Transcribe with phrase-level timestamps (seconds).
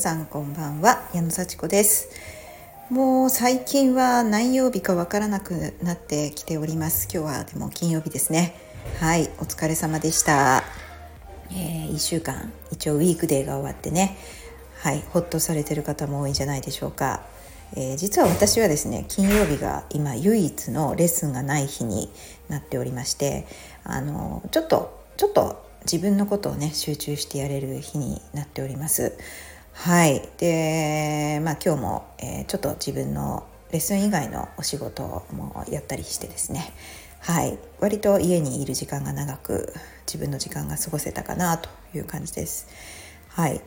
[0.00, 1.06] さんこんばんは。
[1.12, 2.08] 矢野幸子です。
[2.88, 7.06] もう最近は何曜日かわからなくなってきております。
[7.12, 8.56] 今日はでも金曜日ですね。
[8.98, 10.64] はいお疲れ様でした、
[11.50, 12.50] えー、1週間。
[12.72, 14.16] 一応ウィークデーが終わってね。
[14.78, 17.20] はいほっとされてる方も多いんじゃないでしょうか。
[17.76, 22.10] えー、実は私はですね金曜日が今唯一のレッスンがない日に
[22.48, 23.46] なっておりまして
[23.84, 29.12] あのちょっとちょっと自分のことをね集中してやれる日になっております。
[29.72, 30.28] はい。
[30.38, 35.02] でまあ今日も、えー、ちょっと自分のレッスン以外のお仕事
[35.32, 36.72] もやったりしてですね。
[37.20, 37.58] はい。
[37.80, 39.72] 割と家にいる時間が長く
[40.06, 42.68] 自分の時間が過ごせたかなという感じです。
[43.28, 43.60] はい。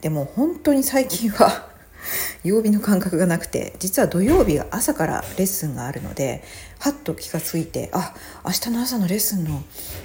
[0.00, 1.68] でも本当に最近は
[2.44, 6.42] 曜日の感覚がなくて実は土曜日が朝からレッスンがあるので
[6.78, 8.14] はっと気が付いてあ
[8.44, 9.62] 明日の朝のレッスンの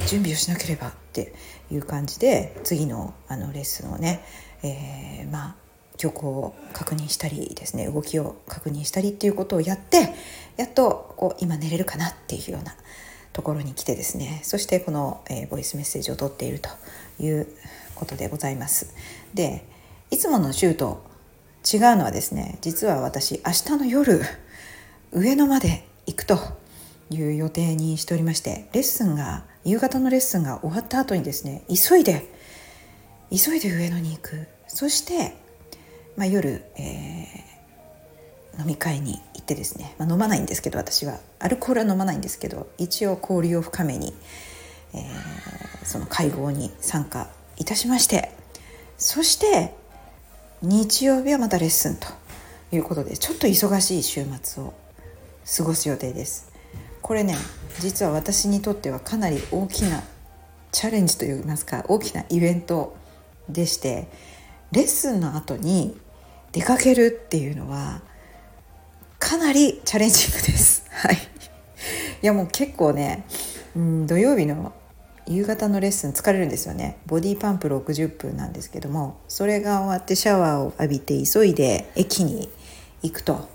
[0.08, 1.34] 準備をしなければって
[1.72, 4.24] いう感じで次のあのレッスンをね、
[4.68, 5.56] えー、まあ
[5.96, 10.14] 挙行を確認したりですね動きを確認したりっていうことをやって
[10.58, 12.76] やっとこう今寝れるかなっていうような
[13.34, 16.70] ところに来てですねそしてこの、えー、ボイスメッセージを取っていると
[17.24, 17.48] いう
[17.96, 18.94] ことでございます。
[19.34, 19.66] で
[20.12, 21.04] いつもの週と
[21.72, 24.22] 違うのはですね実は私明日の夜
[25.12, 26.38] 上野まで行くと
[27.10, 32.30] いう予定にしておりましてレッスンが夕方のレッスンが終わった後にですね急いで
[33.32, 35.36] 急いで上野に行くそして、
[36.18, 41.20] まあ、夜、えー、飲み会に行ってですね、まあ、飲まないんですけど私は。
[41.40, 44.14] アルコールは飲まないんですけど一応交流を深めに、
[44.94, 48.32] えー、その会合に参加いたしまして
[48.98, 49.74] そして
[50.62, 52.08] 日曜日はまたレッスンと
[52.72, 54.74] いうことでちょっと忙しい週末を
[55.58, 56.52] 過ごす予定です。
[57.02, 57.36] これね
[57.80, 60.02] 実は私にとってはかなり大きな
[60.72, 62.98] チャレンジといいますか大きなイベント
[63.48, 64.08] でして
[64.76, 65.98] レッスンの後に
[66.52, 68.02] 出かけるっていうのは
[69.20, 70.84] かなりチャレンジングです。
[70.92, 71.16] はい、
[72.22, 73.26] いやもう結構ね、
[73.74, 74.74] うん、土曜日の
[75.28, 76.98] 夕方のレッスン疲れるんですよね。
[77.06, 82.50] ボディパンプ60分なんですけどもそれが終わってシャワーを浴びて急いで駅に
[83.02, 83.48] 行くと。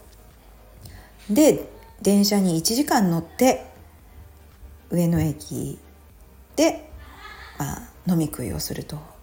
[1.28, 1.68] で
[2.00, 3.66] 電車に1時間乗って
[4.88, 5.78] 上野駅
[6.56, 6.90] で、
[7.58, 9.19] まあ、飲み食いをすると。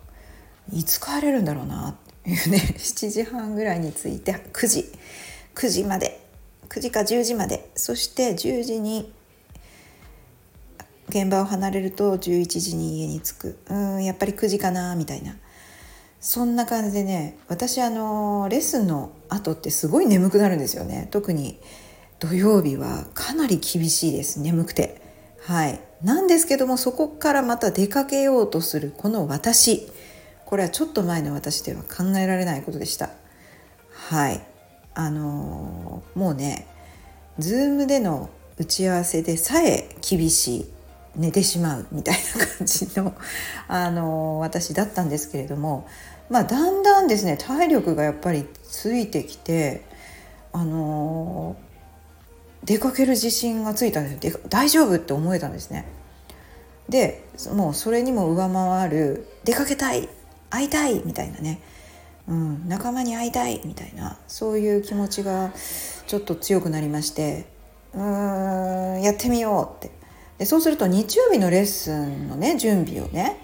[0.74, 2.58] いつ帰れるんだろうなっていうね。
[2.78, 4.92] 7時半ぐらいに着いて9時。
[5.56, 6.22] 9時まで。
[6.70, 7.70] 9時か10時まで。
[7.76, 9.14] そして10時に
[11.10, 13.60] 現場を離れると11時に家に着く。
[13.70, 15.38] うんやっぱり9時かなみたいな。
[16.20, 21.08] そんな感じでね私あのレッスンの後ってすごい眠くなるんですよね。
[21.12, 21.60] 特に
[22.20, 24.40] 土曜日はかなり厳しいです。
[24.40, 25.02] 眠くて。
[25.42, 25.80] はい。
[26.04, 29.88] なんですけどもそこからまた出かけようとするこの私。
[30.48, 33.10] これはちょっと前の私では考えられないことでした。
[33.92, 34.42] はい。
[34.94, 36.66] あのー、もうね
[37.38, 40.66] Zoom での打ち合わせでさえ厳しい
[41.18, 43.14] 寝てしまうみたいな感じの、
[43.68, 45.86] あの私だったんですけれども、
[46.30, 49.84] まあ、だんだんですね体力がやっぱりついてきて、
[50.54, 51.58] あの
[52.64, 55.86] 出かける自信がついたんです大丈夫って思えたんですね。
[56.88, 60.08] でもうそれにも上回る出かけたい
[60.50, 61.62] 会いたいみたいなね、
[62.28, 65.52] うん、仲間に会いたいみたいなそういう気持ちが
[66.08, 67.58] ちょっと強くなりまして。
[67.94, 69.96] うーんやってみようって。
[70.38, 73.38] でそうすると日曜日のレッスンのね準備をね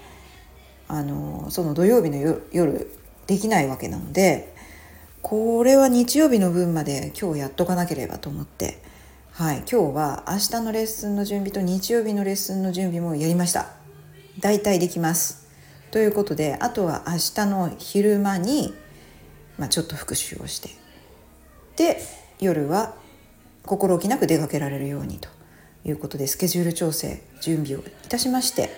[0.87, 2.17] あのその土曜日の
[2.51, 2.91] 夜
[3.25, 4.53] できないわけなので
[5.23, 8.79] これは日曜日の分まで今日やっとかなければと思って、
[9.31, 13.69] はい、今日は明日のレッスンの準備と日曜日のレッスンの準備もやりました。
[14.39, 15.42] 大体できます。
[15.93, 18.73] ということであとは明日の昼間に、
[19.59, 20.71] まあ、ちょっと復習をして
[21.75, 22.01] で
[22.39, 22.95] 夜は
[23.63, 25.29] 心置きなく出かけられるようにと
[25.85, 28.71] いうことでスケジュール調整準備をいたしまして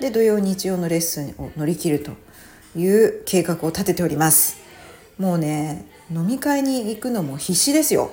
[0.00, 2.12] で土曜日曜のレッスンを乗り切ると
[2.78, 4.62] いう計画を立てております。
[5.18, 8.12] もうね飲み会に行くのも必死ですよ。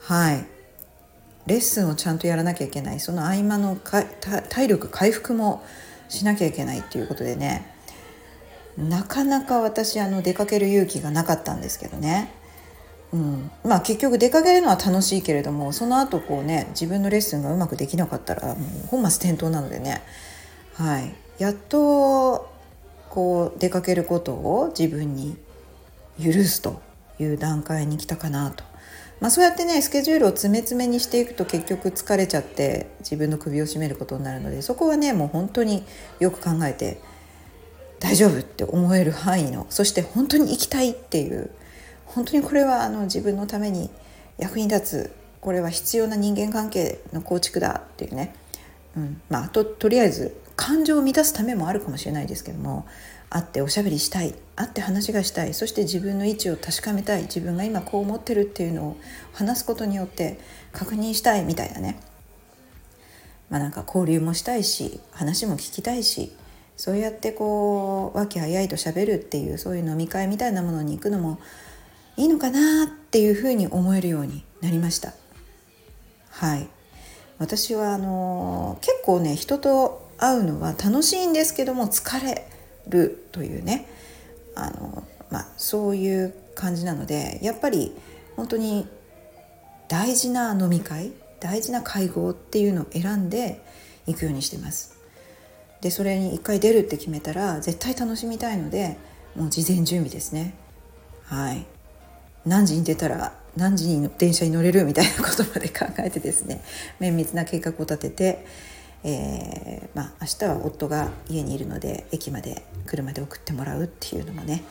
[0.00, 0.44] はい。
[1.46, 2.98] レッスンをちゃんとやらなきゃいけない。
[2.98, 5.62] その合間の体力回復も
[6.08, 7.72] しなきゃいけないっていうことでね
[8.76, 12.32] なかなか私あの出かける勇気がなかったんですけどね。
[13.12, 20.02] うん、まあ結局出かけるのは楽しいけれどもその後こうね自分のレッスンがうまくできなかったらもう本末転倒なのでね、
[20.74, 22.50] はい、やっと
[23.08, 25.38] こう出かけることを自分に
[26.22, 26.82] 許すと
[27.18, 28.67] いう段階に来たかなと。
[29.20, 35.84] まあ、そうやってねスケジュールを詰め詰めにしていくと結局疲れちゃって自分の首を絞めることになるのでそこはねもう本当に
[36.20, 37.00] よく考えて
[37.98, 41.50] 大丈夫って思える範囲のそして本当に行きたいっていう
[42.06, 43.90] 本当にこれはあの自分のために
[44.38, 45.10] 役に立つ
[45.40, 48.34] これは必要な人間関係の構築だっていうね、
[48.96, 49.20] うん。
[49.28, 52.84] まあ、ととりあえず感情を満たすためもあるかもしれないですけども
[53.30, 58.96] 会っておしゃべりしたい会って話がしたいそして自分の位置を確かめたい自分が今こう思ってるっていうのを
[59.32, 60.40] 話すことによって
[60.72, 62.00] 確認したいみたいなね。
[63.50, 66.32] まあなんか交流もしたいし話も聞きたいし
[66.76, 71.38] そうやってこう和気あいあいとしゃべるっていうそういう飲み会みたいなものに行くのも
[72.16, 75.14] いいのかなっていうふうに思えるようになりました。
[76.30, 76.68] はい。
[77.38, 82.46] 私はあの結構ね人と会うのは楽しいんですけども疲れ
[82.88, 83.88] るというね
[84.54, 87.94] あの、まあ、そういう感じなのでやっぱり
[88.36, 88.86] 本当に
[89.88, 93.62] 大事な飲み会大事な会合っていうのを選んで
[94.06, 94.98] 行くようにしてます。
[95.80, 98.96] でそれに一回出るって決めたら絶対楽しみたいので
[99.36, 100.54] もう事前準備ですね。
[101.24, 101.64] はい
[102.44, 106.62] 何時に出たら何時に電車に乗れるみたいなことまで考えてですね
[106.98, 108.46] 綿密な計画を立てて
[109.04, 114.64] えー、まあ、明日は夫が家にいるので駅まで車で送ってもらうっていうのもね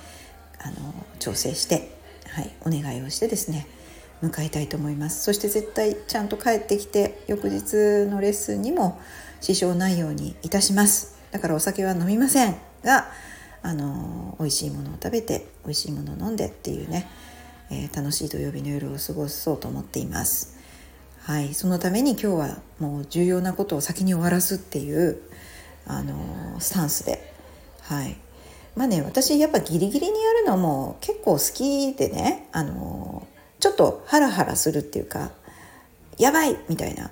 [0.60, 1.98] あの調整して、
[2.30, 3.68] はい、お願いをしてですね
[4.22, 5.24] 迎えたいと思います。
[5.24, 9.00] そして絶対ちゃんと帰ってきて翌日のレッスンにも
[9.42, 11.18] 支障ないようにいたします。
[11.32, 13.12] だからお酒は飲みませんが
[13.62, 17.08] あの美味しいものを食べて美味しいものを飲んでっていうね、
[17.70, 20.57] えー、楽しい土曜日の夜を過ごそうと思っています。
[21.28, 25.20] はい、そのために今日はもう重要なことを先に終わらすっていう
[25.86, 27.20] あのスタンスで、
[27.82, 28.16] はい、
[28.78, 33.28] まあね私やっぱギリギリにやるのも結構好きでねあの
[33.60, 35.32] ちょっとハラハラするっていうか
[36.18, 37.12] やばいみたいな。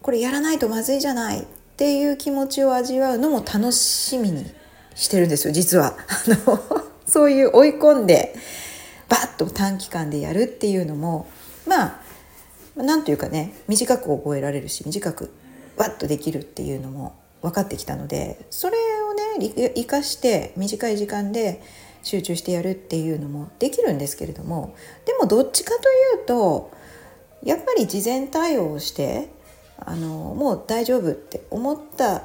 [0.00, 1.44] これやらないとまずいじゃないっ
[1.76, 4.46] ていう気持ちを味わうのも楽しみに
[4.94, 5.96] してるんですよ実は。
[6.06, 8.36] あのそういう追い込んで
[9.08, 11.26] バッと短期間でやるっていうのも
[11.66, 12.05] まあ
[12.76, 15.34] 何というかね短く覚えられるし短く
[15.76, 21.62] わっとできるっていうのも分かってきたのでそれをね生かして短い時間で
[22.02, 24.74] 集中してやるっていうのもできるんですけれども
[25.04, 25.88] でもどっちかと
[26.18, 26.70] いうと
[27.42, 29.28] やっぱり事前対応をして
[29.78, 32.22] あのもう大丈夫って思った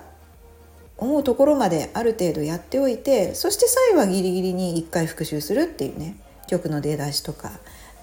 [0.97, 6.15] 思うところまである程度やっておいてそして最後はギリギリに1回復習するっていうね
[6.47, 7.51] 曲の出だしとか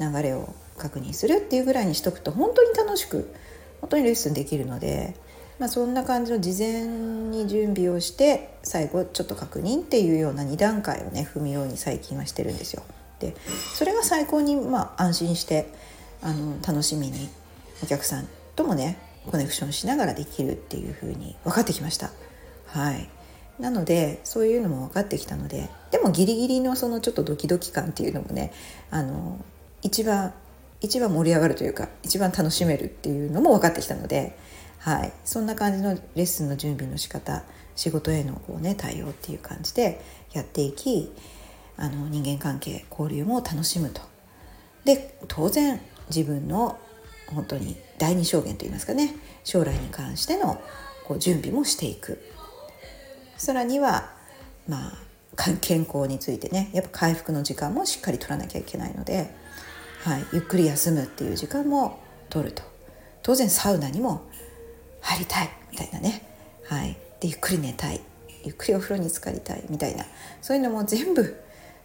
[0.00, 3.32] 流れを確認するっていうぐらいにしとくと本当に楽しく
[3.80, 5.14] 本当にレッスンできるので、
[5.58, 12.82] まあ、そんな感じの事前に準備をして最後ちょっと確認っていうような2段階をね踏むように最近はしてるんですよ。
[13.20, 13.34] で
[13.74, 15.68] それが最高にまあ安心して
[16.22, 17.28] あの楽しみに
[17.82, 22.10] お客さんともねコネクションしながらできるっていう風に分かってきました。
[22.66, 23.08] はい
[23.58, 28.52] なのでそういうのも分かってきたのででもギリギリのそのちょっとドキドキ感っていうのもね
[28.90, 29.44] あの
[29.82, 30.32] 一番
[30.80, 34.38] 一番盛り上がるというか一番楽しめるっていうのも分かってきたので、
[34.78, 37.42] はい、そんな感じのレッスンの準備の仕方
[37.74, 40.00] 仕事へのこう、ね、対応っていう感じで
[40.32, 41.12] やっていき
[41.76, 44.02] あの人間関係交流も楽しむと。
[44.84, 46.78] で当然自分の
[47.26, 49.14] 本当に第二証言といいますかね
[49.44, 50.60] 将来に関しての
[51.04, 52.22] こう準備もしていく
[53.36, 54.10] さらには
[54.66, 54.92] まあ
[55.60, 59.30] 健康についてねやっぱ回復の時間もしっかり取らなきゃいけないので
[60.04, 61.98] はい、ゆっくり休むっていう時間も
[62.30, 62.62] 取ると。
[63.22, 64.22] 当然サウナにも
[65.00, 66.22] 入りたいみたいなね、
[66.64, 68.00] はい、でゆっくり寝たい。
[68.44, 69.64] ゆっくりお風呂に浸かりたい。
[69.68, 70.04] みたいな。
[70.40, 71.40] そういうのも全部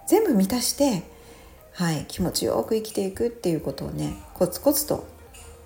[0.07, 1.03] 全部満たして、
[1.73, 5.07] はい、気持ちよく生きていくっていうことをねコツコツと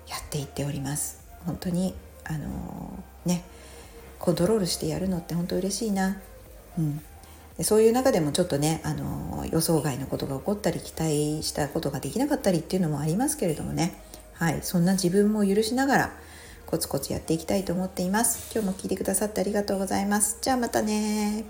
[0.08, 1.20] やっていっております。
[1.44, 3.44] 本当にあのー、ね。
[4.18, 6.20] コントロールしてやるのって本当嬉しいな、
[6.76, 7.00] うん、
[7.62, 14.00] そういう中でもちょっとねあの予想外のことが起こったり期待したことができなかったりっていうのもありますけれどもね。
[14.34, 14.60] はい。
[14.62, 16.12] そんな自分も許しながら
[16.66, 18.52] コツコツやっていきたいと思っています。
[18.52, 20.38] 今日も聞いてくださってありがとうございます。
[20.40, 21.44] じゃあまたね